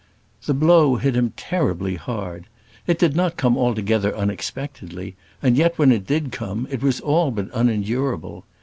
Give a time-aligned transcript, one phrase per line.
[0.47, 2.47] The blow hit him terribly hard.
[2.87, 7.29] It did not come altogether unexpectedly, and yet, when it did come, it was all
[7.29, 8.43] but unendurable.